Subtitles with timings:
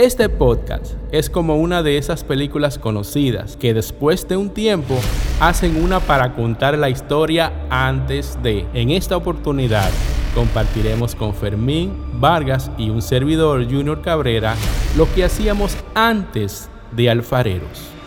[0.00, 4.98] Este podcast es como una de esas películas conocidas que después de un tiempo
[5.40, 8.64] hacen una para contar la historia antes de.
[8.72, 9.90] En esta oportunidad
[10.34, 14.54] compartiremos con Fermín Vargas y un servidor Junior Cabrera
[14.96, 17.99] lo que hacíamos antes de Alfareros.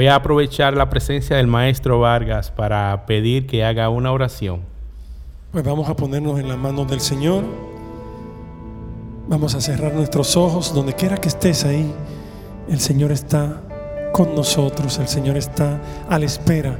[0.00, 4.62] Voy a aprovechar la presencia del maestro Vargas para pedir que haga una oración.
[5.52, 7.44] Pues vamos a ponernos en las manos del Señor.
[9.28, 10.72] Vamos a cerrar nuestros ojos.
[10.72, 11.92] Donde quiera que estés ahí,
[12.70, 13.60] el Señor está
[14.14, 14.98] con nosotros.
[14.98, 15.78] El Señor está
[16.08, 16.78] a la espera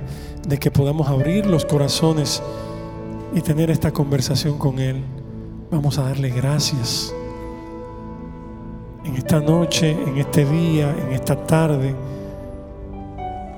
[0.49, 2.43] de que podamos abrir los corazones
[3.35, 5.05] y tener esta conversación con Él.
[5.71, 7.15] Vamos a darle gracias
[9.05, 11.95] en esta noche, en este día, en esta tarde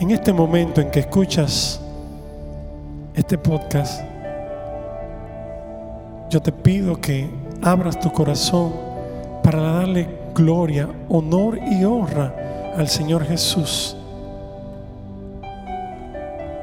[0.03, 1.81] en este momento en que escuchas
[3.15, 4.03] este podcast,
[6.29, 7.31] yo te pido que
[7.63, 8.73] abras tu corazón
[9.45, 12.35] para darle gloria, honor y honra
[12.77, 13.97] al Señor Jesús.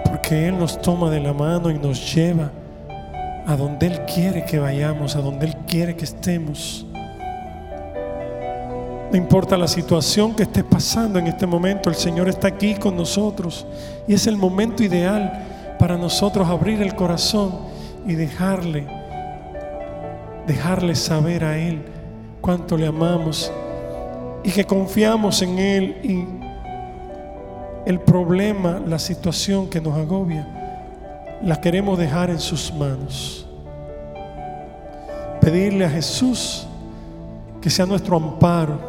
[0.04, 2.52] Porque Él nos toma de la mano y nos lleva
[3.48, 6.86] a donde Él quiere que vayamos, a donde Él quiere que estemos.
[9.12, 12.96] No importa la situación que esté pasando en este momento, el Señor está aquí con
[12.96, 13.66] nosotros.
[14.08, 15.46] Y es el momento ideal
[15.80, 17.58] para nosotros abrir el corazón
[18.06, 18.86] y dejarle,
[20.46, 21.82] dejarle saber a Él
[22.40, 23.52] cuánto le amamos
[24.44, 26.26] y que confiamos en Él y
[27.90, 30.48] el problema, la situación que nos agobia,
[31.42, 33.48] la queremos dejar en sus manos.
[35.42, 36.68] Pedirle a Jesús
[37.60, 38.89] que sea nuestro amparo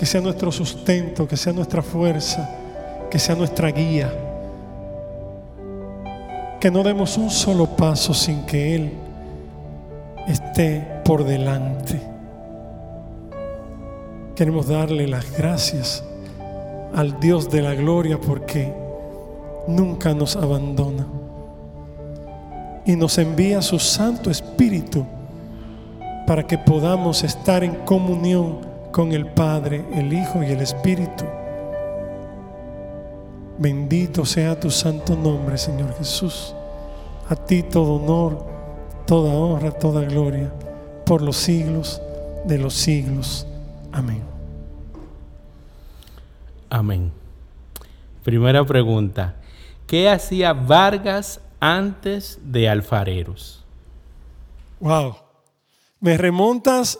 [0.00, 2.48] que sea nuestro sustento, que sea nuestra fuerza,
[3.10, 4.10] que sea nuestra guía.
[6.58, 8.92] Que no demos un solo paso sin que Él
[10.26, 12.00] esté por delante.
[14.34, 16.02] Queremos darle las gracias
[16.94, 18.72] al Dios de la gloria porque
[19.68, 21.06] nunca nos abandona
[22.86, 25.04] y nos envía su Santo Espíritu
[26.26, 31.24] para que podamos estar en comunión con el Padre, el Hijo y el Espíritu.
[33.58, 36.54] Bendito sea tu santo nombre, Señor Jesús.
[37.28, 38.46] A ti todo honor,
[39.06, 40.50] toda honra, toda gloria,
[41.04, 42.00] por los siglos
[42.44, 43.46] de los siglos.
[43.92, 44.22] Amén.
[46.70, 47.12] Amén.
[48.24, 49.34] Primera pregunta.
[49.86, 53.64] ¿Qué hacía Vargas antes de Alfareros?
[54.78, 55.16] Wow.
[56.00, 56.98] Me remontas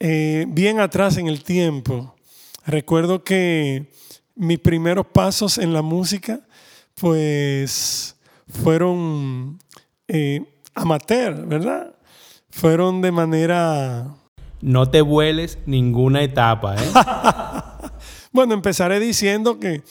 [0.00, 2.16] eh, bien atrás en el tiempo,
[2.64, 3.92] recuerdo que
[4.34, 6.40] mis primeros pasos en la música,
[6.94, 8.16] pues
[8.48, 9.58] fueron
[10.08, 10.42] eh,
[10.74, 11.94] amateur, ¿verdad?
[12.50, 14.14] Fueron de manera...
[14.62, 16.90] No te vueles ninguna etapa, ¿eh?
[18.32, 19.82] bueno, empezaré diciendo que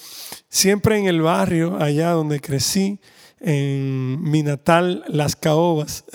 [0.48, 3.00] siempre en el barrio, allá donde crecí,
[3.40, 6.06] en mi natal Las Caobas,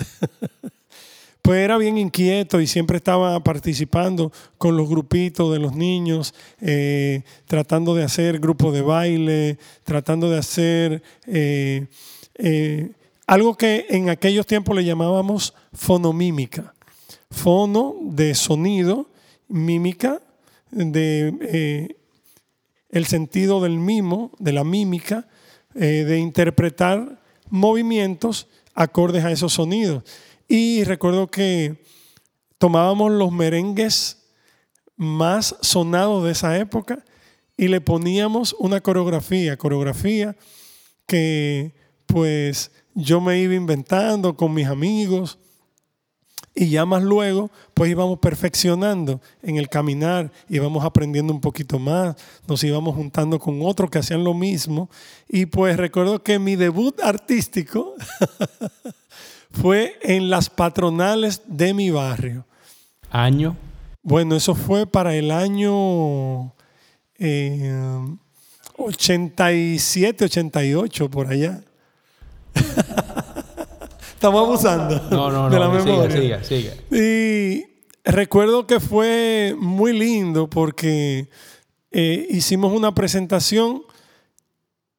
[1.45, 7.21] pues era bien inquieto y siempre estaba participando con los grupitos de los niños, eh,
[7.45, 11.85] tratando de hacer grupos de baile, tratando de hacer eh,
[12.33, 12.89] eh,
[13.27, 16.73] algo que en aquellos tiempos le llamábamos fonomímica.
[17.29, 19.11] Fono de sonido,
[19.47, 20.23] mímica
[20.71, 21.95] de
[22.89, 25.27] el sentido del mimo, de la mímica,
[25.75, 30.03] de interpretar movimientos acordes a esos sonidos.
[30.47, 31.83] Y recuerdo que
[32.57, 34.25] tomábamos los merengues
[34.95, 37.03] más sonados de esa época
[37.57, 40.35] y le poníamos una coreografía, coreografía
[41.07, 41.73] que
[42.05, 45.37] pues yo me iba inventando con mis amigos
[46.57, 52.15] y ya más luego pues íbamos perfeccionando en el caminar, íbamos aprendiendo un poquito más,
[52.47, 54.89] nos íbamos juntando con otros que hacían lo mismo.
[55.27, 57.95] Y pues recuerdo que mi debut artístico
[59.55, 62.45] fue en las patronales de mi barrio.
[63.09, 63.55] ¿Año?
[64.03, 66.53] Bueno, eso fue para el año
[68.77, 71.63] 87, eh, 88, por allá.
[74.13, 76.43] Estamos abusando no, no, no, de la memoria.
[76.43, 77.65] Siga, siga, Y
[78.03, 81.29] recuerdo que fue muy lindo porque
[81.91, 83.83] eh, hicimos una presentación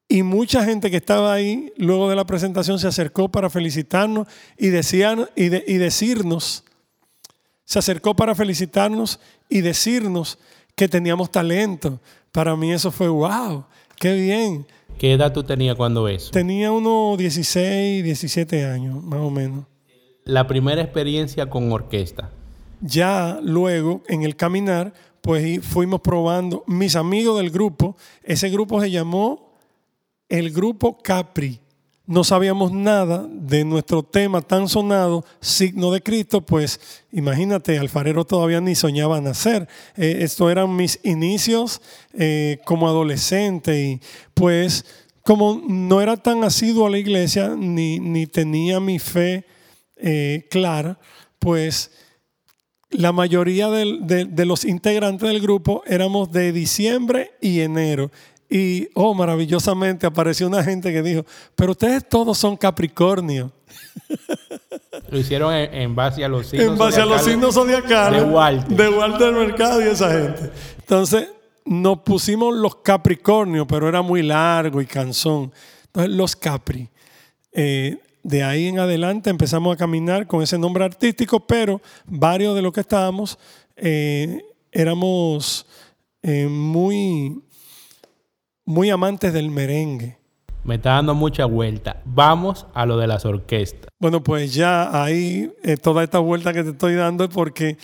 [0.09, 4.69] y mucha gente que estaba ahí, luego de la presentación, se acercó para felicitarnos y,
[4.69, 6.65] decían, y, y decirnos,
[7.65, 9.19] se acercó para felicitarnos
[9.49, 10.39] y decirnos
[10.77, 12.01] que teníamos talento.
[12.31, 13.65] Para mí eso fue wow,
[13.99, 14.67] qué bien.
[14.99, 16.31] ¿Qué edad tú tenías cuando eso?
[16.31, 19.65] Tenía unos 16, 17 años, más o menos.
[20.25, 22.31] La primera experiencia con orquesta.
[22.81, 26.63] Ya luego, en el caminar, pues fuimos probando.
[26.67, 29.46] Mis amigos del grupo, ese grupo se llamó
[30.29, 31.61] el Grupo Capri
[32.07, 38.61] no sabíamos nada de nuestro tema tan sonado, signo de Cristo, pues imagínate, Alfarero todavía
[38.61, 39.69] ni soñaba nacer.
[39.97, 41.83] Eh, esto eran mis inicios
[42.15, 44.01] eh, como adolescente y
[44.35, 44.85] pues
[45.23, 49.45] como no era tan asiduo a la iglesia ni, ni tenía mi fe
[49.97, 51.01] eh, clara,
[51.41, 51.91] pues
[52.91, 58.13] la mayoría de los integrantes del grupo éramos de diciembre y enero.
[58.49, 63.51] Y, oh, maravillosamente apareció una gente que dijo, pero ustedes todos son Capricornio.
[65.11, 68.23] Lo hicieron en, base a los signos En base a los signos zodiacales.
[68.23, 68.77] De Walter.
[68.77, 70.51] De Walter Mercado y esa gente.
[70.79, 71.29] Entonces,
[71.65, 75.53] nos pusimos los Capricornios, pero era muy largo y cansón.
[75.87, 76.89] Entonces, los Capri.
[77.53, 82.63] Eh, de ahí en adelante empezamos a caminar con ese nombre artístico, pero varios de
[82.63, 83.39] los que estábamos
[83.77, 85.67] eh, éramos
[86.23, 87.41] eh, muy
[88.67, 90.19] muy amantes del merengue.
[90.65, 92.03] Me está dando mucha vuelta.
[92.05, 93.89] Vamos a lo de las orquestas.
[94.01, 97.79] Bueno, pues ya ahí eh, toda esta vuelta que te estoy dando es porque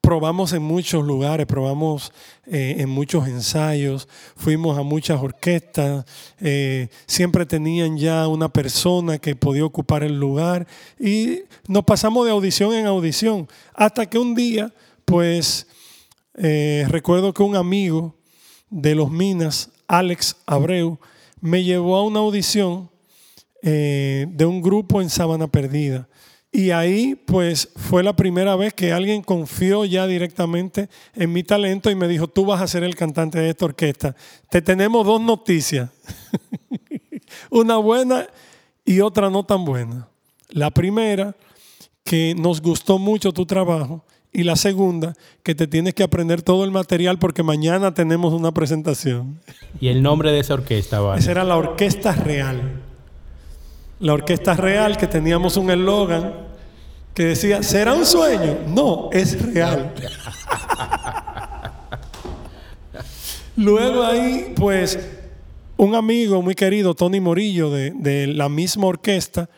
[0.00, 2.12] probamos en muchos lugares, probamos
[2.46, 6.04] eh, en muchos ensayos, fuimos a muchas orquestas,
[6.40, 10.66] eh, siempre tenían ya una persona que podía ocupar el lugar
[10.98, 14.72] y nos pasamos de audición en audición, hasta que un día,
[15.04, 15.68] pues
[16.34, 18.14] recuerdo que un amigo
[18.68, 20.98] de los Minas Alex Abreu,
[21.40, 22.90] me llevó a una audición
[23.62, 26.08] eh, de un grupo en Sabana Perdida.
[26.52, 31.90] Y ahí pues fue la primera vez que alguien confió ya directamente en mi talento
[31.90, 34.16] y me dijo, tú vas a ser el cantante de esta orquesta.
[34.50, 35.90] Te tenemos dos noticias,
[37.50, 38.26] una buena
[38.84, 40.08] y otra no tan buena.
[40.48, 41.36] La primera,
[42.04, 44.04] que nos gustó mucho tu trabajo
[44.36, 48.52] y la segunda, que te tienes que aprender todo el material porque mañana tenemos una
[48.52, 49.40] presentación.
[49.80, 51.20] ¿Y el nombre de esa orquesta, vale?
[51.20, 52.82] Esa era la Orquesta Real.
[53.98, 56.34] La Orquesta Real, que teníamos un eslogan
[57.14, 58.58] que decía, ¿será un sueño?
[58.68, 59.94] No, es real.
[63.56, 64.98] Luego ahí, pues,
[65.78, 69.48] un amigo muy querido, Tony Morillo, de, de la misma orquesta,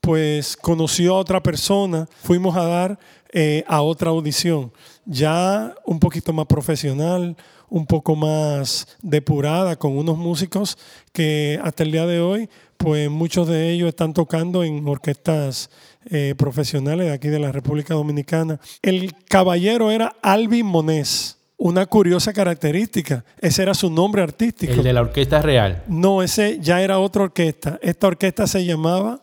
[0.00, 3.00] pues conoció a otra persona, fuimos a dar
[3.32, 4.72] eh, a otra audición,
[5.04, 7.36] ya un poquito más profesional,
[7.68, 10.78] un poco más depurada, con unos músicos
[11.12, 12.48] que hasta el día de hoy,
[12.78, 15.70] pues muchos de ellos están tocando en orquestas
[16.06, 18.58] eh, profesionales de aquí de la República Dominicana.
[18.82, 21.36] El caballero era Alvin Monés.
[21.60, 24.74] Una curiosa característica, ese era su nombre artístico.
[24.74, 25.82] El de la orquesta real.
[25.88, 27.80] No, ese ya era otra orquesta.
[27.82, 29.20] Esta orquesta se llamaba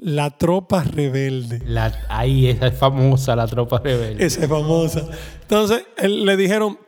[0.00, 1.60] la tropa rebelde.
[1.66, 4.24] La, ahí, esa es famosa, la tropa rebelde.
[4.24, 5.08] Esa es famosa.
[5.42, 6.78] Entonces le dijeron,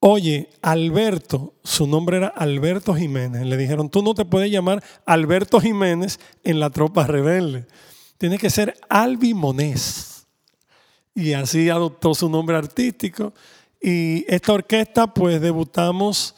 [0.00, 3.46] oye, Alberto, su nombre era Alberto Jiménez.
[3.46, 7.66] Le dijeron, tú no te puedes llamar Alberto Jiménez en la tropa rebelde.
[8.18, 10.26] Tiene que ser Albi Monés.
[11.14, 13.32] Y así adoptó su nombre artístico.
[13.80, 16.34] Y esta orquesta, pues debutamos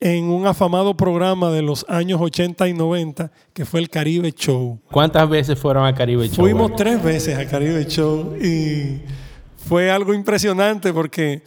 [0.00, 4.80] en un afamado programa de los años 80 y 90 que fue el Caribe Show.
[4.90, 6.36] ¿Cuántas veces fueron al Caribe Show?
[6.36, 9.02] Fuimos tres veces al Caribe Show y
[9.68, 11.42] fue algo impresionante porque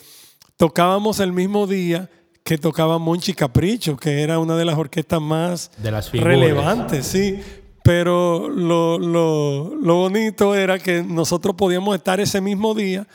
[0.56, 2.10] tocábamos el mismo día
[2.44, 5.72] que tocaba Monchi Capricho, que era una de las orquestas más
[6.14, 7.40] relevantes, sí.
[7.84, 13.08] Pero lo, lo, lo bonito era que nosotros podíamos estar ese mismo día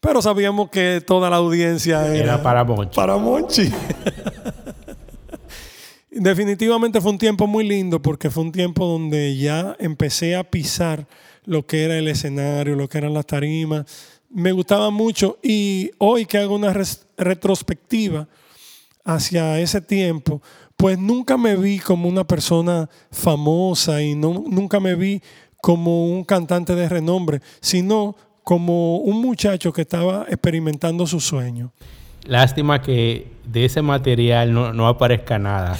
[0.00, 2.94] pero sabíamos que toda la audiencia era, para Monchi.
[2.94, 3.72] Para Monchi.
[6.10, 11.06] Definitivamente fue un tiempo muy lindo porque fue un tiempo donde ya empecé a pisar
[11.44, 13.84] lo que era el escenario, lo que eran las tarimas.
[14.30, 16.74] Me gustaba mucho y hoy que hago una
[17.16, 18.26] retrospectiva
[19.04, 20.42] hacia ese tiempo,
[20.76, 25.22] pues nunca me vi como una persona famosa y no, nunca me vi
[25.60, 31.72] como un cantante de renombre, sino como un muchacho que estaba experimentando su sueño.
[32.28, 35.78] Lástima que de ese material no, aparezca nada.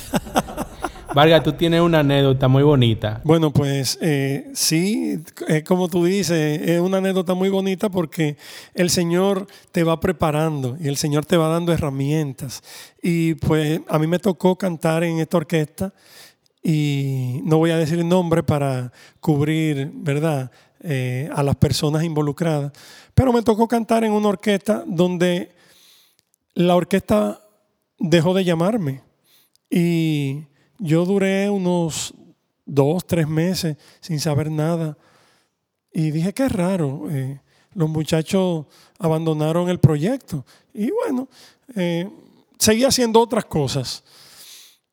[1.14, 3.20] Vargas, tú tienes una anécdota muy bonita.
[3.22, 5.22] Bueno, pues eh, sí,
[5.66, 8.38] como tú dices, es una anécdota muy bonita porque
[8.72, 12.62] el Señor te va preparando y el Señor te va dando herramientas.
[13.02, 15.92] Y pues a mí me tocó cantar en esta orquesta
[16.62, 18.90] y no voy a decir el nombre para
[19.20, 20.50] cubrir, ¿verdad?
[20.80, 22.72] Eh, a las personas involucradas.
[23.12, 25.57] Pero me tocó cantar en una orquesta donde
[26.58, 27.40] la orquesta
[28.00, 29.00] dejó de llamarme
[29.70, 30.42] y
[30.78, 32.12] yo duré unos
[32.66, 34.98] dos, tres meses sin saber nada.
[35.92, 37.40] Y dije, qué raro, eh,
[37.74, 38.66] los muchachos
[38.98, 40.44] abandonaron el proyecto.
[40.74, 41.28] Y bueno,
[41.76, 42.10] eh,
[42.58, 44.02] seguí haciendo otras cosas.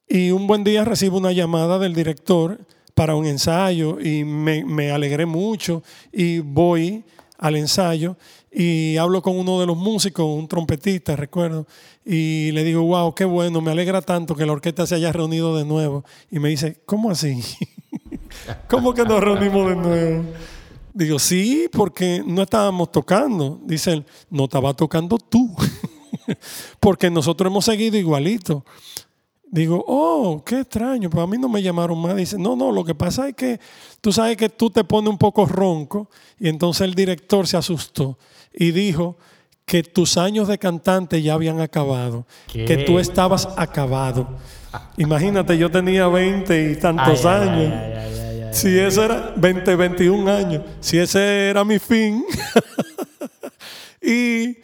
[0.08, 2.60] Y un buen día recibo una llamada del director
[2.94, 5.82] para un ensayo y me, me alegré mucho
[6.12, 7.04] y voy
[7.38, 8.18] al ensayo
[8.51, 11.68] y hablo con uno de los músicos, un trompetista, recuerdo,
[12.06, 15.58] y le digo, wow, qué bueno, me alegra tanto que la orquesta se haya reunido
[15.58, 16.06] de nuevo.
[16.32, 17.44] Y me dice, ¿cómo así?
[18.70, 20.24] ¿Cómo que nos reunimos de nuevo?
[20.94, 23.60] Digo, sí, porque no estábamos tocando.
[23.65, 25.54] Dice él, no estaba tocando tú,
[26.80, 28.63] porque nosotros hemos seguido igualito.
[29.52, 32.16] Digo, oh, qué extraño, pues a mí no me llamaron más.
[32.16, 33.60] Dice, no, no, lo que pasa es que
[34.02, 36.10] tú sabes que tú te pones un poco ronco
[36.40, 38.18] y entonces el director se asustó
[38.54, 39.18] y dijo
[39.66, 44.28] que tus años de cantante ya habían acabado, que tú estabas acabado.
[44.98, 47.74] Imagínate, yo tenía 20 y tantos años.
[48.52, 52.24] si ese era 20, 21 años, si ese era mi fin.
[54.02, 54.58] y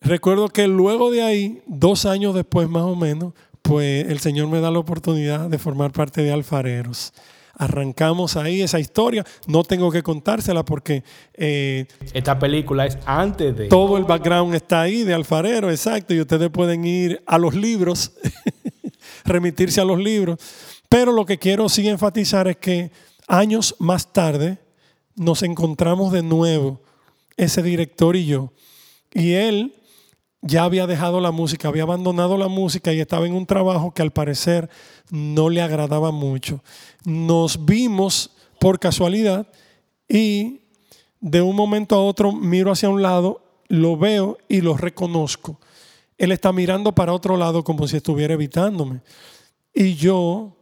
[0.00, 3.32] recuerdo que luego de ahí, dos años después más o menos,
[3.64, 7.14] pues el Señor me da la oportunidad de formar parte de Alfareros.
[7.54, 9.24] Arrancamos ahí esa historia.
[9.46, 11.02] No tengo que contársela porque...
[11.32, 13.68] Eh, Esta película es antes de...
[13.68, 16.12] Todo el background está ahí de Alfarero, exacto.
[16.12, 18.12] Y ustedes pueden ir a los libros,
[19.24, 20.38] remitirse a los libros.
[20.90, 22.90] Pero lo que quiero sí enfatizar es que
[23.28, 24.58] años más tarde
[25.16, 26.82] nos encontramos de nuevo,
[27.38, 28.52] ese director y yo.
[29.14, 29.72] Y él
[30.46, 34.02] ya había dejado la música, había abandonado la música y estaba en un trabajo que
[34.02, 34.68] al parecer
[35.10, 36.62] no le agradaba mucho.
[37.04, 39.46] Nos vimos por casualidad
[40.06, 40.60] y
[41.20, 45.58] de un momento a otro miro hacia un lado, lo veo y lo reconozco.
[46.18, 49.00] Él está mirando para otro lado como si estuviera evitándome.
[49.72, 50.58] Y yo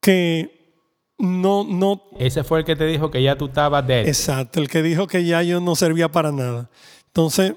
[0.00, 0.84] que
[1.18, 2.04] no, no...
[2.20, 4.06] Ese fue el que te dijo que ya tú estabas dead.
[4.06, 6.70] Exacto, el que dijo que ya yo no servía para nada.
[7.08, 7.54] Entonces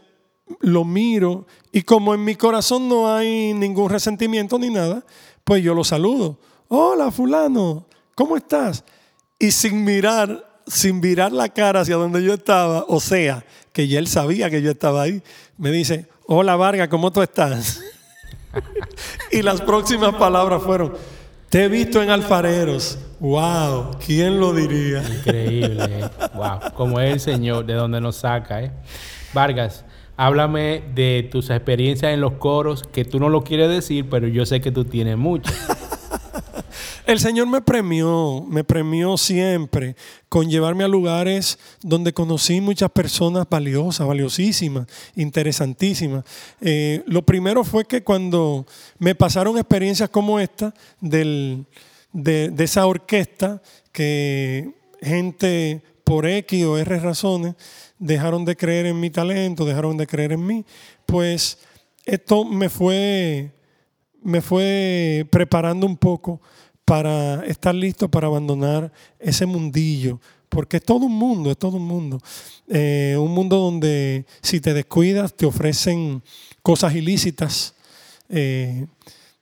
[0.60, 5.04] lo miro y como en mi corazón no hay ningún resentimiento ni nada,
[5.44, 6.40] pues yo lo saludo.
[6.68, 8.84] Hola fulano, ¿cómo estás?
[9.38, 14.00] Y sin mirar, sin mirar la cara hacia donde yo estaba, o sea, que ya
[14.00, 15.24] él sabía que yo estaba ahí,
[15.58, 17.82] me dice, hola Vargas, ¿cómo tú estás?
[19.32, 20.94] y las próximas palabras fueron,
[21.50, 23.00] te he visto en alfareros.
[23.20, 25.04] Wow, ¿quién lo diría?
[25.04, 26.10] Increíble.
[26.34, 28.72] Wow, como es el Señor de donde nos saca, ¿eh?
[29.34, 29.84] Vargas,
[30.22, 34.46] Háblame de tus experiencias en los coros, que tú no lo quieres decir, pero yo
[34.46, 35.56] sé que tú tienes muchas.
[37.06, 39.96] El Señor me premió, me premió siempre
[40.28, 46.26] con llevarme a lugares donde conocí muchas personas valiosas, valiosísimas, interesantísimas.
[46.60, 48.66] Eh, lo primero fue que cuando
[48.98, 51.64] me pasaron experiencias como esta, de,
[52.12, 53.62] de esa orquesta,
[53.94, 57.54] que gente por X o R razones
[58.00, 60.66] dejaron de creer en mi talento, dejaron de creer en mí,
[61.06, 61.60] pues
[62.04, 63.52] esto me fue,
[64.24, 66.42] me fue preparando un poco
[66.84, 71.86] para estar listo para abandonar ese mundillo, porque es todo un mundo, es todo un
[71.86, 72.20] mundo.
[72.68, 76.24] Eh, un mundo donde si te descuidas te ofrecen
[76.64, 77.76] cosas ilícitas,
[78.30, 78.88] eh,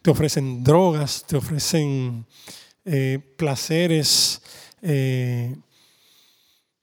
[0.02, 2.26] te ofrecen drogas, te ofrecen
[2.84, 4.42] eh, placeres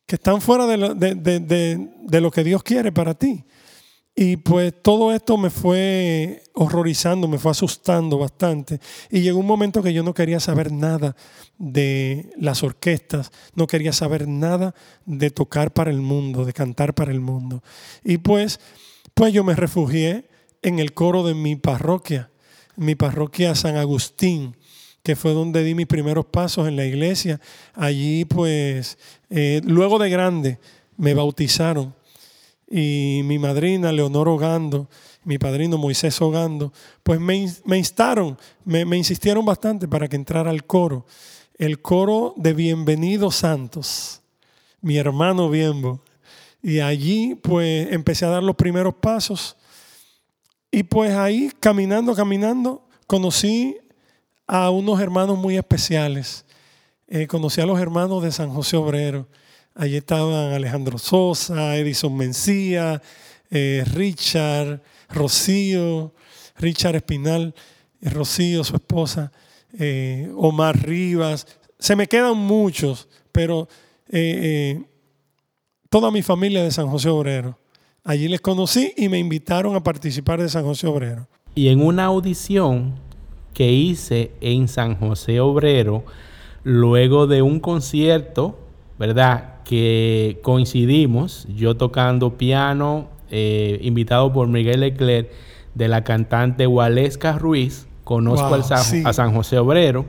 [0.06, 3.44] que están fuera de lo, de, lo, que Dios quiere para ti.
[4.16, 8.78] Y pues todo esto me fue horrorizando, me fue asustando bastante.
[9.10, 11.16] Y llegó un momento que yo no quería saber nada
[11.58, 17.10] de las orquestas, no quería saber nada de tocar para el mundo, de cantar para
[17.10, 17.64] el mundo.
[18.04, 18.60] Y pues,
[19.14, 20.28] pues yo me refugié
[20.62, 22.30] en el coro de mi parroquia,
[22.76, 24.56] mi parroquia San Agustín
[25.04, 27.38] que fue donde di mis primeros pasos en la iglesia.
[27.74, 28.96] Allí, pues,
[29.28, 30.58] eh, luego de grande,
[30.96, 31.94] me bautizaron.
[32.70, 34.88] Y mi madrina, Leonor Ogando,
[35.24, 40.48] mi padrino Moisés Ogando, pues me, me instaron, me, me insistieron bastante para que entrara
[40.48, 41.04] al coro.
[41.58, 44.22] El coro de Bienvenidos Santos,
[44.80, 46.00] mi hermano Bienbo.
[46.62, 49.54] Y allí, pues, empecé a dar los primeros pasos.
[50.70, 53.76] Y pues ahí, caminando, caminando, conocí
[54.46, 56.44] a unos hermanos muy especiales.
[57.06, 59.28] Eh, conocí a los hermanos de San José Obrero.
[59.74, 63.02] Allí estaban Alejandro Sosa, Edison Mencía,
[63.50, 66.14] eh, Richard, Rocío,
[66.56, 67.54] Richard Espinal,
[68.00, 69.32] eh, Rocío, su esposa,
[70.36, 71.46] Omar Rivas.
[71.78, 73.68] Se me quedan muchos, pero
[75.90, 77.58] toda mi familia de San José Obrero.
[78.04, 81.26] Allí les conocí y me invitaron a participar de San José Obrero.
[81.56, 83.03] Y en una audición
[83.54, 86.04] que hice en San José Obrero,
[86.64, 88.58] luego de un concierto,
[88.98, 89.62] ¿verdad?
[89.64, 95.30] Que coincidimos, yo tocando piano, eh, invitado por Miguel Leclerc,
[95.74, 99.02] de la cantante Waleska Ruiz, conozco Wow, al Sa- sí.
[99.04, 100.04] a San José Obrero,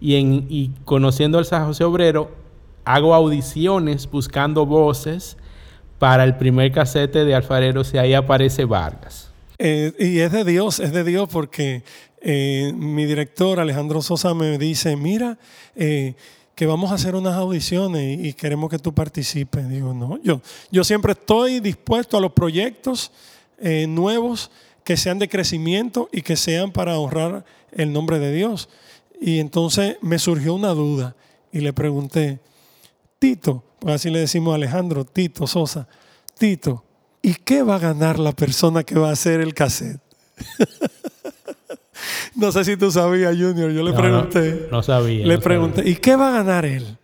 [0.00, 2.30] y, en, y conociendo al San José Obrero,
[2.84, 5.36] hago audiciones buscando voces
[5.98, 9.30] para el primer casete de Alfareros y ahí aparece Vargas.
[9.58, 11.82] Eh, y es de Dios, es de Dios porque
[12.20, 15.38] eh, mi director Alejandro Sosa me dice, mira,
[15.76, 16.14] eh,
[16.54, 19.68] que vamos a hacer unas audiciones y, queremos que tú participes.
[19.68, 20.40] Digo, no, yo,
[20.72, 23.12] yo siempre estoy dispuesto a los proyectos
[23.58, 24.50] eh, nuevos
[24.82, 28.68] que sean de crecimiento y que sean para honrar el nombre de Dios.
[29.20, 31.14] Y entonces me surgió una duda
[31.52, 32.40] y le pregunté,
[33.18, 35.86] Tito, pues así le decimos a Alejandro, Tito Sosa,
[36.38, 36.84] Tito,
[37.22, 40.00] ¿y qué va a ganar la persona que va a hacer el cassette?
[42.38, 44.66] no sé si tú sabías, Junior, yo le No, pregunté.
[44.70, 45.26] No, no sabía.
[45.26, 46.96] Le no pregunté, ¿y qué va a ganar él?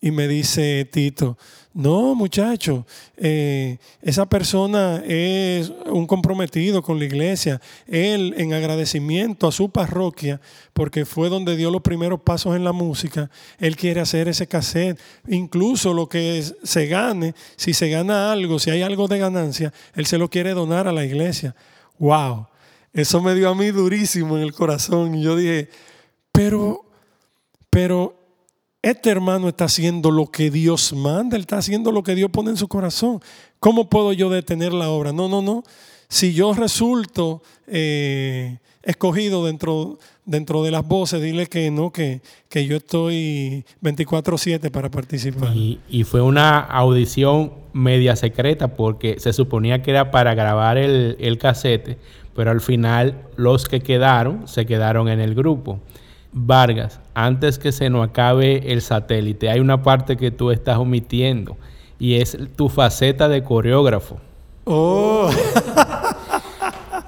[0.00, 1.38] Y me dice Tito,
[1.74, 2.84] no, muchacho,
[3.16, 7.60] eh, esa persona es un comprometido con la iglesia.
[7.86, 10.40] Él, en agradecimiento a su parroquia,
[10.72, 14.98] porque fue donde dio los primeros pasos en la música, él quiere hacer ese cassette.
[15.28, 19.72] Incluso lo que es- se gane, si se gana algo, si hay algo de ganancia,
[19.94, 21.54] él se lo quiere donar a la iglesia.
[21.98, 22.48] ¡Wow!
[22.92, 25.14] Eso me dio a mí durísimo en el corazón.
[25.14, 25.70] Y yo dije,
[26.30, 26.84] pero,
[27.70, 28.14] pero
[28.82, 32.50] este hermano está haciendo lo que Dios manda, él está haciendo lo que Dios pone
[32.50, 33.20] en su corazón.
[33.60, 35.12] ¿Cómo puedo yo detener la obra?
[35.12, 35.62] No, no, no.
[36.08, 42.66] Si yo resulto eh, escogido dentro, dentro de las voces, dile que no, que, que
[42.66, 45.56] yo estoy 24/7 para participar.
[45.56, 51.16] Y, y fue una audición media secreta porque se suponía que era para grabar el,
[51.20, 51.98] el casete,
[52.34, 55.80] pero al final los que quedaron se quedaron en el grupo.
[56.32, 61.56] Vargas, antes que se nos acabe el satélite, hay una parte que tú estás omitiendo
[61.98, 64.18] y es tu faceta de coreógrafo.
[64.64, 65.30] Oh,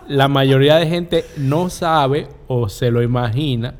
[0.08, 3.74] La mayoría de gente no sabe o se lo imagina,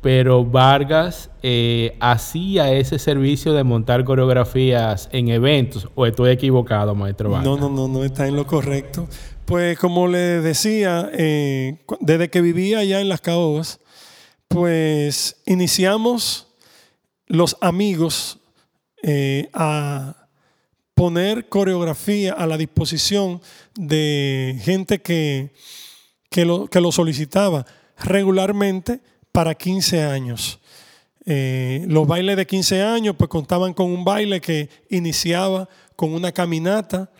[0.00, 5.88] pero Vargas eh, hacía ese servicio de montar coreografías en eventos.
[5.94, 7.46] ¿O estoy equivocado, maestro Vargas?
[7.46, 9.06] no, no, no, no está en lo correcto.
[9.50, 13.80] Pues como le decía, eh, desde que vivía allá en las Caobas,
[14.46, 16.46] pues iniciamos
[17.26, 18.38] los amigos
[19.02, 20.28] eh, a
[20.94, 23.42] poner coreografía a la disposición
[23.74, 25.52] de gente que,
[26.30, 27.66] que, lo, que lo solicitaba
[27.98, 29.00] regularmente
[29.32, 30.60] para 15 años.
[31.26, 36.30] Eh, los bailes de 15 años pues contaban con un baile que iniciaba con una
[36.30, 37.10] caminata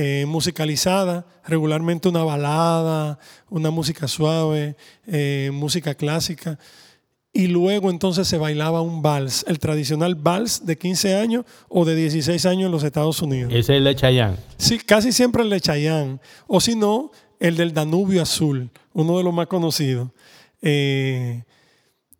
[0.00, 3.18] eh, musicalizada, regularmente una balada,
[3.50, 4.76] una música suave,
[5.08, 6.56] eh, música clásica.
[7.32, 11.96] Y luego entonces se bailaba un vals, el tradicional vals de 15 años o de
[11.96, 13.50] 16 años en los Estados Unidos.
[13.50, 14.36] Ese es el de Chayanne.
[14.56, 16.20] Sí, casi siempre el de Chayán.
[16.46, 20.10] O si no, el del Danubio Azul, uno de los más conocidos.
[20.62, 21.42] Eh,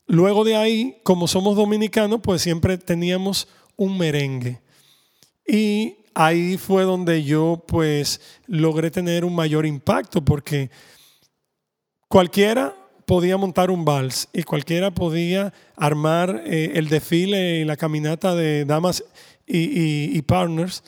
[0.08, 4.58] luego de ahí, como somos dominicanos, pues siempre teníamos un merengue.
[5.46, 10.68] Y ahí fue donde yo pues logré tener un mayor impacto porque
[12.08, 12.74] cualquiera
[13.06, 18.64] podía montar un vals y cualquiera podía armar eh, el desfile y la caminata de
[18.64, 19.04] damas
[19.46, 20.82] y, partners,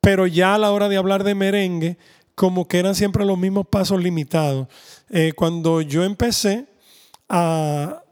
[0.00, 1.98] pero ya a la hora de hablar de merengue,
[2.34, 4.66] como que eran siempre los mismos pasos limitados.
[5.10, 6.64] Eh, cuando yo empecé
[7.28, 8.02] a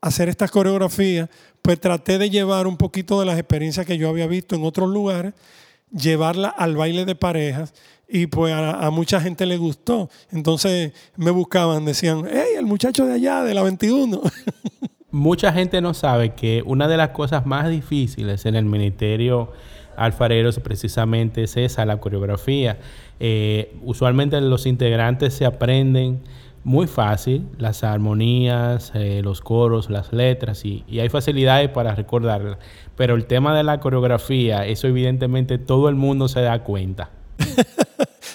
[0.00, 1.30] hacer estas coreografías,
[1.62, 4.90] pues traté de llevar un poquito de las experiencias que yo había visto en otros
[4.90, 5.34] lugares,
[5.90, 7.74] llevarla al baile de parejas
[8.08, 10.10] y pues a, a mucha gente le gustó.
[10.30, 14.20] Entonces me buscaban, decían, hey, el muchacho de allá, de la 21.
[15.12, 19.50] Mucha gente no sabe que una de las cosas más difíciles en el ministerio
[19.96, 22.78] alfareros precisamente es esa, la coreografía.
[23.18, 26.20] Eh, usualmente los integrantes se aprenden
[26.62, 32.58] muy fácil las armonías, eh, los coros, las letras y, y hay facilidades para recordarlas.
[33.00, 37.08] Pero el tema de la coreografía, eso evidentemente todo el mundo se da cuenta.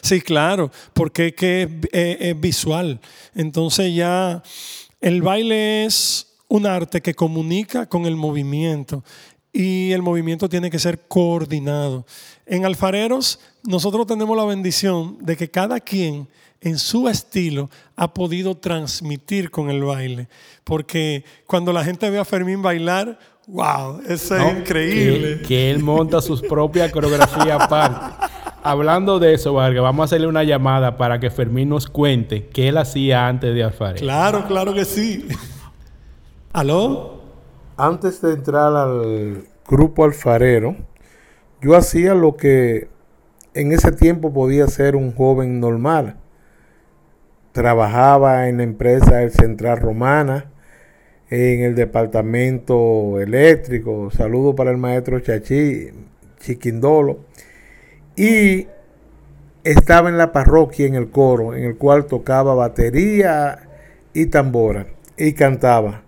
[0.02, 3.00] Sí, claro, porque es que es, es- es visual.
[3.36, 4.42] Entonces ya
[5.02, 9.04] el baile es un arte que comunica con el movimiento
[9.54, 12.06] y el movimiento tiene que ser coordinado.
[12.48, 16.28] En Alfareros nosotros tenemos la bendición de que cada quien
[16.62, 20.28] en su estilo ha podido transmitir con el baile.
[20.64, 24.48] Porque cuando la gente ve a Fermín bailar, wow, eso ¿no?
[24.48, 25.38] es increíble.
[25.40, 28.26] Que, que él monta sus propias coreografías aparte.
[28.64, 32.70] Hablando de eso, Vargas, vamos a hacerle una llamada para que Fermín nos cuente qué
[32.70, 34.00] él hacía antes de alfarero.
[34.00, 35.28] Claro, claro que sí.
[36.52, 37.22] ¿Aló?
[37.78, 40.76] Antes de entrar al grupo alfarero,
[41.62, 42.88] yo hacía lo que
[43.54, 46.18] en ese tiempo podía ser un joven normal.
[47.52, 50.52] Trabajaba en la empresa El Central Romana,
[51.30, 54.10] en el departamento eléctrico.
[54.12, 55.90] Saludo para el maestro Chachi,
[56.40, 57.20] Chiquindolo.
[58.16, 58.68] Y
[59.64, 63.60] estaba en la parroquia, en el coro, en el cual tocaba batería
[64.14, 66.04] y tambora y cantaba.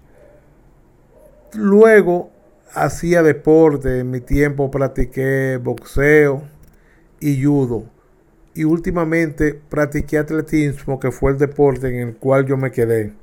[1.54, 2.30] Luego
[2.74, 6.44] hacía deporte, en mi tiempo practiqué boxeo
[7.20, 7.86] y judo.
[8.54, 13.14] Y últimamente practiqué atletismo, que fue el deporte en el cual yo me quedé.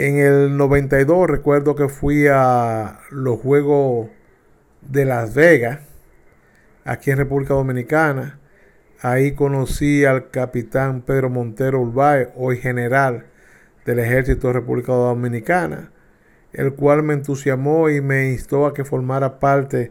[0.00, 4.08] En el 92 recuerdo que fui a los Juegos
[4.80, 5.80] de Las Vegas,
[6.84, 8.38] aquí en República Dominicana.
[9.00, 13.26] Ahí conocí al capitán Pedro Montero Urbay, hoy general
[13.86, 15.90] del Ejército de República Dominicana,
[16.52, 19.90] el cual me entusiasmó y me instó a que formara parte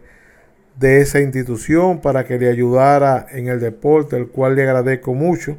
[0.80, 5.58] de esa institución para que le ayudara en el deporte, el cual le agradezco mucho.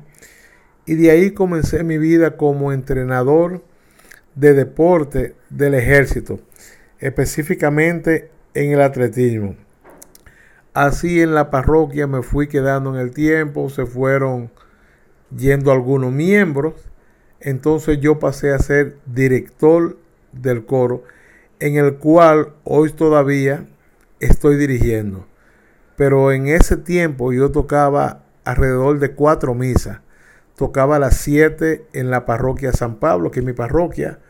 [0.87, 3.68] Y de ahí comencé mi vida como entrenador
[4.39, 6.39] de deporte del ejército,
[7.01, 9.57] específicamente en el atletismo.
[10.75, 14.53] Así en la parroquia me fui quedando en el tiempo, se fueron
[15.37, 16.75] yendo algunos miembros,
[17.41, 19.99] entonces yo pasé a ser director
[20.31, 21.03] del coro,
[21.59, 23.67] en el cual hoy todavía
[24.21, 25.27] estoy dirigiendo.
[25.97, 29.99] Pero en ese tiempo yo tocaba alrededor de cuatro misas.
[30.57, 34.21] Tocaba las siete en la parroquia San Pablo, que es mi parroquia.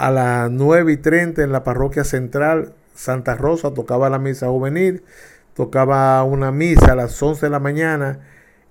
[0.00, 5.02] A las nueve y treinta en la parroquia central Santa Rosa tocaba la misa juvenil.
[5.52, 8.20] Tocaba una misa a las once de la mañana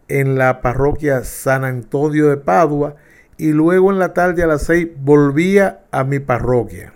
[0.07, 2.95] en la parroquia San Antonio de Padua.
[3.37, 6.93] Y luego en la tarde a las seis volvía a mi parroquia.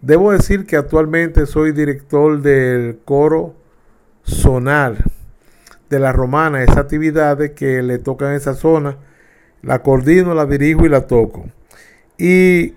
[0.00, 3.56] Debo decir que actualmente soy director del coro
[4.24, 5.04] zonal
[5.90, 8.96] de la romana, esa actividad que le toca en esa zona,
[9.60, 11.44] la coordino, la dirijo y la toco.
[12.16, 12.76] ¿Y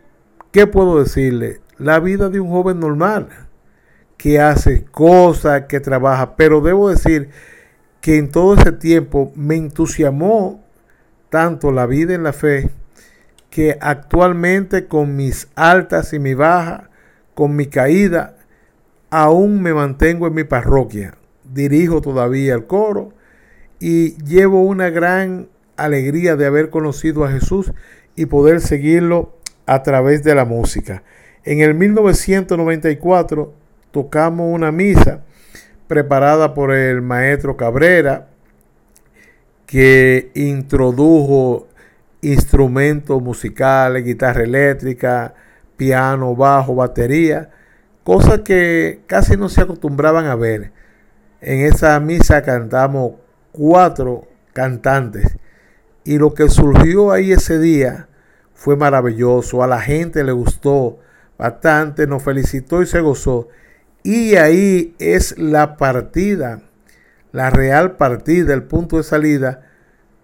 [0.52, 1.62] qué puedo decirle?
[1.78, 3.30] La vida de un joven normal,
[4.18, 7.30] que hace cosas, que trabaja, pero debo decir
[8.02, 10.64] que en todo ese tiempo me entusiasmó
[11.30, 12.70] tanto la vida en la fe,
[13.50, 16.90] que actualmente con mis altas y mis bajas,
[17.34, 18.36] con mi caída,
[19.10, 21.16] aún me mantengo en mi parroquia.
[21.44, 23.14] Dirijo todavía el coro
[23.80, 27.72] y llevo una gran alegría de haber conocido a Jesús
[28.16, 29.37] y poder seguirlo
[29.68, 31.04] a través de la música.
[31.44, 33.54] En el 1994
[33.92, 35.22] tocamos una misa
[35.88, 38.28] preparada por el maestro Cabrera
[39.66, 41.68] que introdujo
[42.22, 45.34] instrumentos musicales, guitarra eléctrica,
[45.76, 47.50] piano, bajo, batería,
[48.04, 50.72] cosas que casi no se acostumbraban a ver.
[51.42, 53.14] En esa misa cantamos
[53.52, 55.38] cuatro cantantes
[56.04, 58.08] y lo que surgió ahí ese día
[58.58, 60.98] fue maravilloso, a la gente le gustó
[61.38, 63.50] bastante, nos felicitó y se gozó.
[64.02, 66.64] Y ahí es la partida,
[67.32, 69.62] la real partida, el punto de salida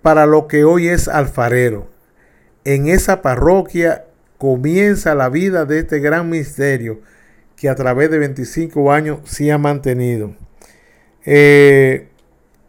[0.02, 1.91] para lo que hoy es alfarero.
[2.65, 4.06] En esa parroquia
[4.39, 7.02] comienza la vida de este gran misterio
[7.56, 10.36] que a través de 25 años se ha mantenido.
[11.24, 12.08] Eh,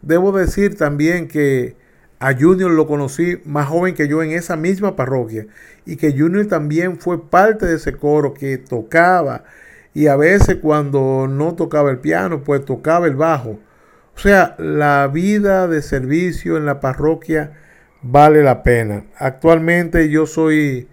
[0.03, 1.75] debo decir también que
[2.19, 5.47] a Junior lo conocí más joven que yo en esa misma parroquia
[5.85, 9.43] y que Junior también fue parte de ese coro que tocaba
[9.93, 13.59] y a veces cuando no tocaba el piano pues tocaba el bajo.
[14.15, 17.51] O sea, la vida de servicio en la parroquia
[18.01, 19.05] vale la pena.
[19.17, 20.87] Actualmente yo soy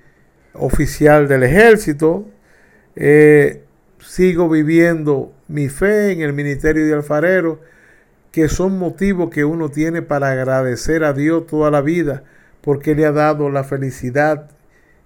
[0.54, 2.28] oficial del ejército.
[2.96, 3.64] Eh,
[4.00, 7.60] sigo viviendo mi fe en el ministerio de alfarero,
[8.32, 12.24] que son motivos que uno tiene para agradecer a Dios toda la vida,
[12.62, 14.50] porque le ha dado la felicidad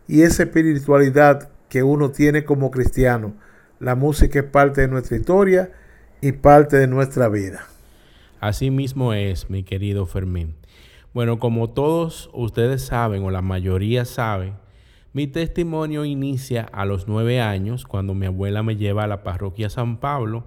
[0.06, 3.34] y esa espiritualidad que uno tiene como cristiano.
[3.80, 5.72] La música es parte de nuestra historia
[6.20, 7.66] y parte de nuestra vida.
[8.40, 10.54] Así mismo es, mi querido Fermín.
[11.12, 14.54] Bueno, como todos ustedes saben, o la mayoría saben,
[15.12, 19.70] mi testimonio inicia a los nueve años, cuando mi abuela me lleva a la parroquia
[19.70, 20.44] San Pablo,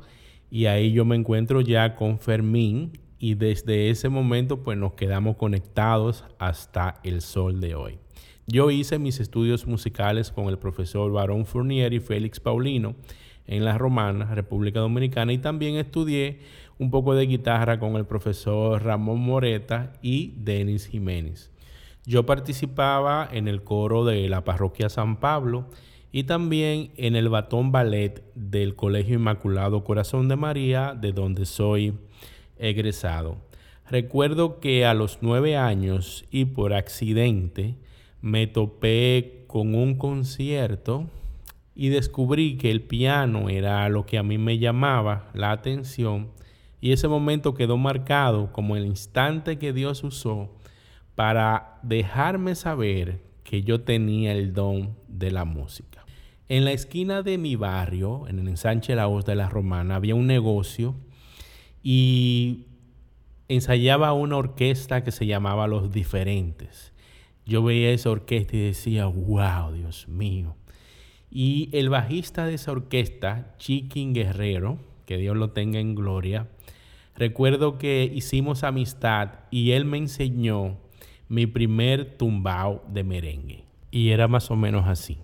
[0.50, 5.36] y ahí yo me encuentro ya con Fermín, y desde ese momento pues nos quedamos
[5.36, 8.00] conectados hasta el sol de hoy.
[8.48, 12.96] Yo hice mis estudios musicales con el profesor Barón Fournier y Félix Paulino
[13.46, 16.40] en la Romana, República Dominicana, y también estudié
[16.78, 21.52] un poco de guitarra con el profesor Ramón Moreta y Denis Jiménez.
[22.06, 25.70] Yo participaba en el coro de la parroquia San Pablo
[26.12, 31.94] y también en el batón ballet del Colegio Inmaculado Corazón de María, de donde soy
[32.58, 33.38] egresado.
[33.90, 37.76] Recuerdo que a los nueve años y por accidente
[38.22, 41.08] me topé con un concierto
[41.74, 46.30] y descubrí que el piano era lo que a mí me llamaba la atención
[46.82, 50.50] y ese momento quedó marcado como el instante que Dios usó
[51.16, 55.99] para dejarme saber que yo tenía el don de la música.
[56.50, 60.16] En la esquina de mi barrio, en el ensanche La Hoz de la Romana, había
[60.16, 60.96] un negocio
[61.84, 62.66] y
[63.48, 66.92] ensayaba una orquesta que se llamaba Los Diferentes.
[67.46, 70.56] Yo veía esa orquesta y decía, wow, Dios mío.
[71.30, 76.48] Y el bajista de esa orquesta, Chiquín Guerrero, que Dios lo tenga en gloria,
[77.16, 80.78] recuerdo que hicimos amistad y él me enseñó
[81.28, 83.66] mi primer tumbao de merengue.
[83.92, 85.20] Y era más o menos así.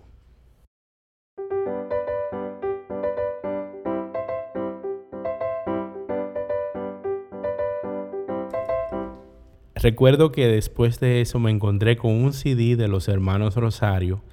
[9.86, 14.24] Recuerdo que después de eso me encontré con un CD de los hermanos Rosario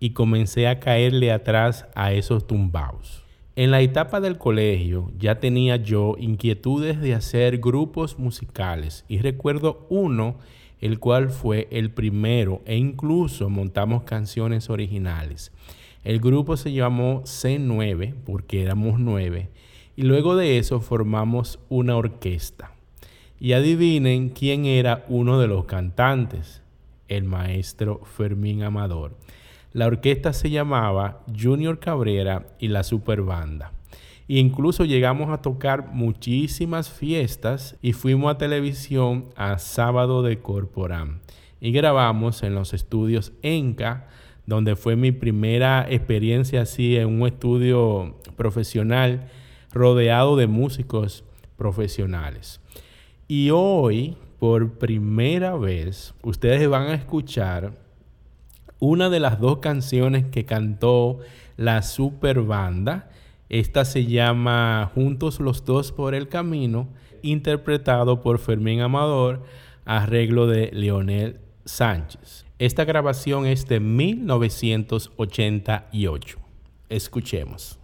[0.00, 3.22] y comencé a caerle atrás a esos tumbaos.
[3.56, 9.86] En la etapa del colegio ya tenía yo inquietudes de hacer grupos musicales y recuerdo
[9.90, 10.38] uno
[10.80, 15.52] el cual fue el primero e incluso montamos canciones originales.
[16.04, 19.50] El grupo se llamó C9 porque éramos nueve
[19.94, 22.75] y luego de eso formamos una orquesta.
[23.38, 26.62] Y adivinen quién era uno de los cantantes,
[27.08, 29.16] el maestro Fermín Amador.
[29.72, 33.72] La orquesta se llamaba Junior Cabrera y la Superbanda.
[34.28, 41.20] E incluso llegamos a tocar muchísimas fiestas y fuimos a televisión a Sábado de Corporán.
[41.60, 44.08] Y grabamos en los estudios Enca,
[44.46, 49.28] donde fue mi primera experiencia así en un estudio profesional
[49.72, 51.24] rodeado de músicos
[51.56, 52.60] profesionales.
[53.28, 57.72] Y hoy, por primera vez, ustedes van a escuchar
[58.78, 61.18] una de las dos canciones que cantó
[61.56, 63.10] la super banda
[63.48, 66.88] esta se llama Juntos los dos por el camino,
[67.22, 69.44] interpretado por Fermín Amador,
[69.84, 72.44] arreglo de Leonel Sánchez.
[72.58, 76.38] Esta grabación es de 1988.
[76.88, 77.78] Escuchemos.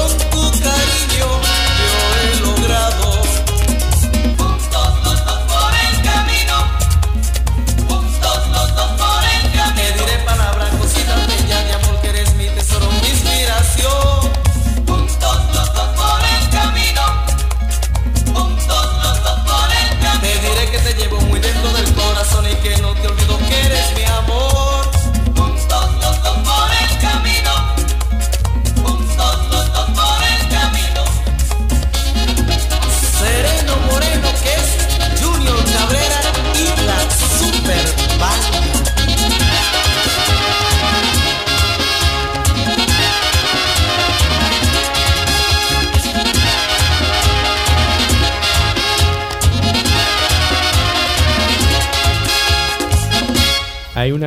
[0.00, 0.39] Hay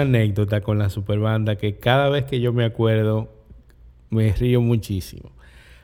[0.04, 3.30] anécdota con la superbanda que cada vez que yo me acuerdo
[4.10, 5.32] me río muchísimo.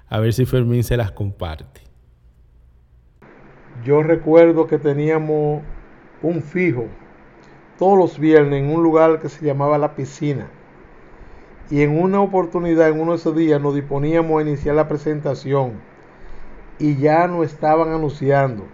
[0.08, 1.82] A ver si Fermín se las comparte.
[3.84, 5.64] Yo recuerdo que teníamos
[6.22, 6.86] un fijo
[7.78, 10.50] todos los viernes en un lugar que se llamaba La Piscina.
[11.70, 15.74] Y en una oportunidad, en uno de esos días, nos disponíamos a iniciar la presentación.
[16.80, 18.66] Y ya nos estaban anunciando.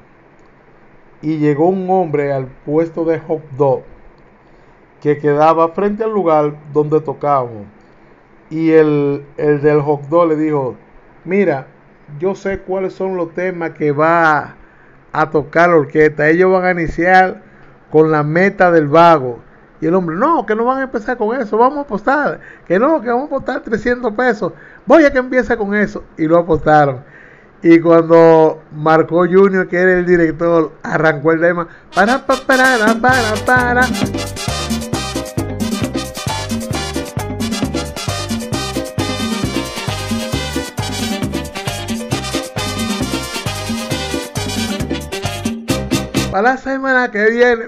[1.22, 3.84] Y llegó un hombre al puesto de hot dog
[5.02, 7.66] que quedaba frente al lugar donde tocábamos.
[8.50, 10.76] Y el, el del hot le dijo,
[11.24, 11.68] mira,
[12.20, 14.56] yo sé cuáles son los temas que va
[15.12, 16.30] a tocar la orquesta.
[16.30, 17.42] Ellos van a iniciar
[17.92, 19.40] con la meta del vago.
[19.82, 22.40] Y el hombre, no, que no van a empezar con eso, vamos a apostar.
[22.66, 24.54] Que no, que vamos a apostar 300 pesos.
[24.86, 26.04] Voy a que empiece con eso.
[26.18, 27.04] Y lo apostaron.
[27.62, 33.36] Y cuando Marco Junior, que era el director, arrancó el tema, para, para, para, para,
[33.46, 34.55] para.
[46.42, 47.66] La semana que viene.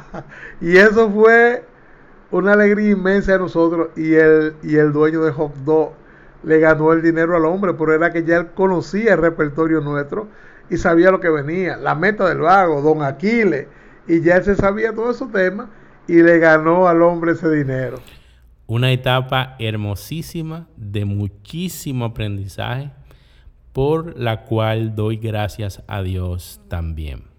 [0.60, 1.64] y eso fue
[2.30, 3.88] una alegría inmensa a nosotros.
[3.96, 5.92] Y el, y el dueño de Hot Dog
[6.42, 10.28] le ganó el dinero al hombre, pero era que ya él conocía el repertorio nuestro
[10.70, 13.66] y sabía lo que venía, la meta del vago, don Aquiles,
[14.06, 15.68] y ya él se sabía todos esos temas
[16.06, 17.98] y le ganó al hombre ese dinero.
[18.66, 22.92] Una etapa hermosísima de muchísimo aprendizaje
[23.72, 27.33] por la cual doy gracias a Dios también.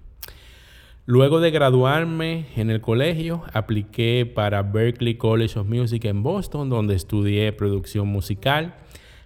[1.08, 6.96] Luego de graduarme en el colegio, apliqué para Berklee College of Music en Boston, donde
[6.96, 8.74] estudié producción musical.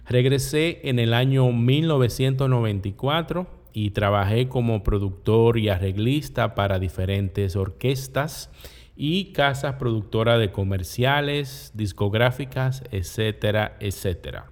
[0.06, 8.50] Regresé en el año 1994 y trabajé como productor y arreglista para diferentes orquestas
[8.94, 14.50] y casas productoras de comerciales, discográficas, etcétera, etcétera.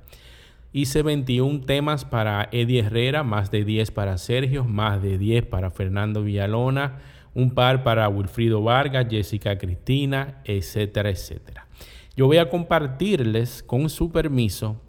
[0.72, 5.70] Hice 21 temas para Eddie Herrera, más de 10 para Sergio, más de 10 para
[5.70, 7.00] Fernando Villalona,
[7.38, 11.68] un par para Wilfrido Vargas, Jessica Cristina, etcétera, etcétera.
[12.16, 14.82] Yo voy a compartirles, con su permiso,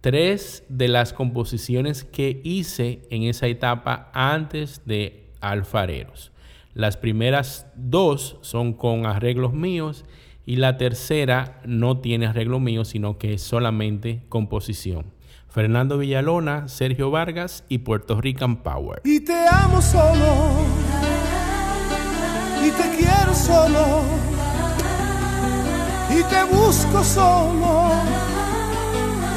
[0.00, 6.32] tres de las composiciones que hice en esa etapa antes de Alfareros.
[6.74, 10.04] Las primeras dos son con arreglos míos
[10.44, 15.04] y la tercera no tiene arreglo mío, sino que es solamente composición.
[15.48, 19.02] Fernando Villalona, Sergio Vargas y Puerto Rican Power.
[19.04, 20.91] Y te amo solo
[22.64, 24.02] y te quiero solo
[26.10, 27.90] y te busco solo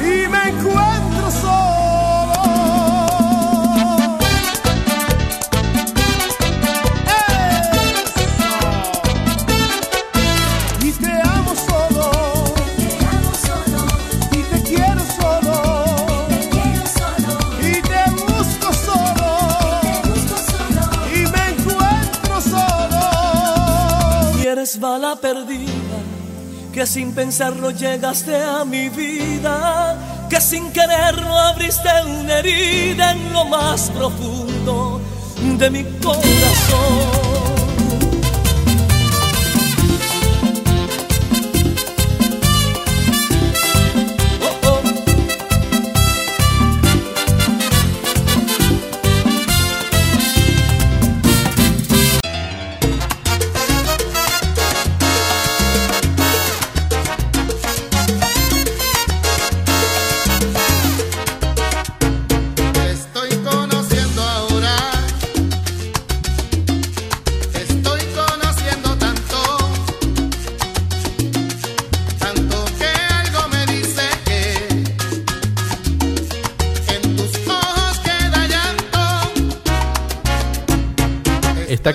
[0.00, 1.75] y me encuentro solo.
[24.80, 25.98] Bala perdida,
[26.72, 33.44] que sin pensarlo llegaste a mi vida, que sin quererlo abriste una herida en lo
[33.44, 35.00] más profundo
[35.58, 37.35] de mi corazón.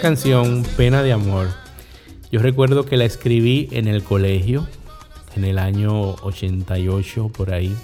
[0.02, 1.50] Canción, Pena de Amor,
[2.32, 4.68] yo recuerdo que la escribí en el colegio,
[5.36, 7.76] en el año 88 por ahí,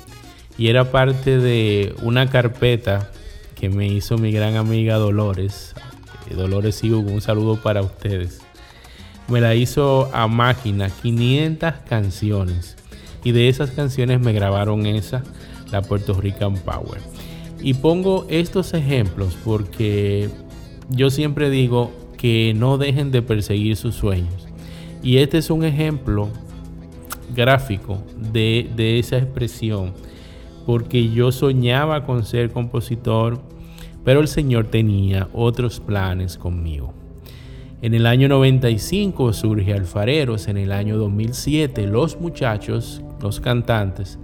[0.58, 3.12] y era parte de una carpeta
[3.54, 5.76] que me hizo mi gran amiga Dolores.
[6.28, 8.40] Eh, Dolores Hugo, un saludo para ustedes.
[9.28, 12.78] Me la hizo a máquina, 500 canciones.
[13.24, 15.22] Y de esas canciones me grabaron esa,
[15.72, 17.00] la Puerto Rican Power.
[17.62, 20.32] Y pongo estos ejemplos porque
[20.90, 24.48] yo siempre digo que no dejen de perseguir sus sueños.
[25.04, 26.30] Y este es un ejemplo
[27.36, 29.94] gráfico de, de esa expresión.
[30.66, 33.42] Porque yo soñaba con ser compositor,
[34.04, 36.94] pero el Señor tenía otros planes conmigo.
[37.80, 44.18] En el año 95 surge Alfareros, en el año 2007 los muchachos, los cantantes,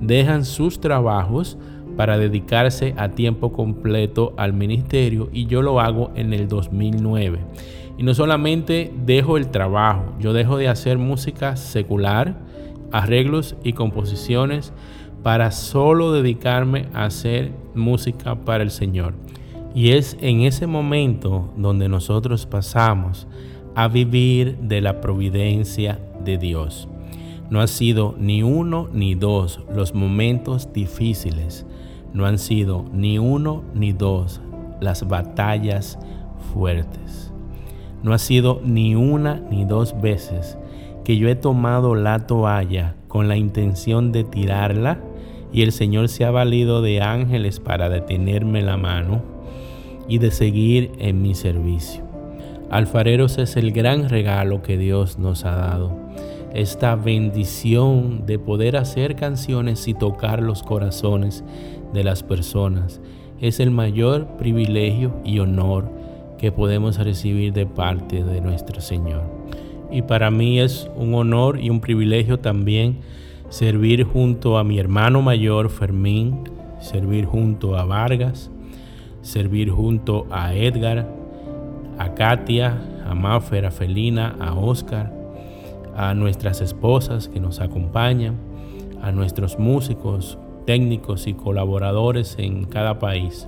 [0.00, 1.58] dejan sus trabajos
[2.00, 7.40] para dedicarse a tiempo completo al ministerio y yo lo hago en el 2009.
[7.98, 12.38] Y no solamente dejo el trabajo, yo dejo de hacer música secular,
[12.90, 14.72] arreglos y composiciones
[15.22, 19.12] para solo dedicarme a hacer música para el Señor.
[19.74, 23.26] Y es en ese momento donde nosotros pasamos
[23.74, 26.88] a vivir de la providencia de Dios.
[27.50, 31.66] No ha sido ni uno ni dos los momentos difíciles.
[32.12, 34.40] No han sido ni uno ni dos
[34.80, 35.98] las batallas
[36.52, 37.32] fuertes.
[38.02, 40.58] No ha sido ni una ni dos veces
[41.04, 45.00] que yo he tomado la toalla con la intención de tirarla
[45.52, 49.22] y el Señor se ha valido de ángeles para detenerme la mano
[50.08, 52.04] y de seguir en mi servicio.
[52.70, 55.98] Alfareros es el gran regalo que Dios nos ha dado.
[56.54, 61.44] Esta bendición de poder hacer canciones y tocar los corazones
[61.92, 63.00] de las personas
[63.40, 65.88] es el mayor privilegio y honor
[66.38, 69.22] que podemos recibir de parte de nuestro Señor.
[69.92, 72.98] Y para mí es un honor y un privilegio también
[73.48, 78.50] servir junto a mi hermano mayor Fermín, servir junto a Vargas,
[79.22, 81.08] servir junto a Edgar,
[81.98, 85.19] a Katia, a Maffer, a Felina, a Oscar,
[86.00, 88.38] a nuestras esposas que nos acompañan,
[89.02, 93.46] a nuestros músicos, técnicos y colaboradores en cada país,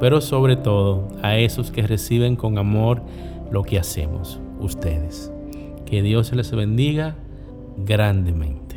[0.00, 3.02] pero sobre todo a esos que reciben con amor
[3.52, 5.32] lo que hacemos, ustedes.
[5.86, 7.14] Que Dios les bendiga
[7.76, 8.67] grandemente.